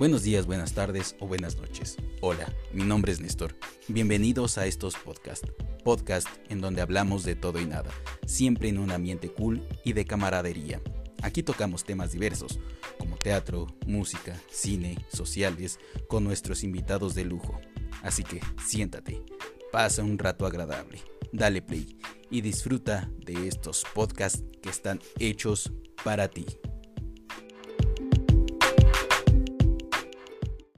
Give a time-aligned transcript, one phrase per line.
[0.00, 1.98] Buenos días, buenas tardes o buenas noches.
[2.22, 3.54] Hola, mi nombre es Néstor.
[3.86, 5.46] Bienvenidos a estos podcasts.
[5.84, 7.90] Podcast en donde hablamos de todo y nada,
[8.24, 10.80] siempre en un ambiente cool y de camaradería.
[11.20, 12.58] Aquí tocamos temas diversos,
[12.98, 15.78] como teatro, música, cine, sociales,
[16.08, 17.60] con nuestros invitados de lujo.
[18.02, 19.22] Así que siéntate,
[19.70, 20.98] pasa un rato agradable,
[21.30, 21.98] dale play
[22.30, 25.70] y disfruta de estos podcasts que están hechos
[26.02, 26.46] para ti.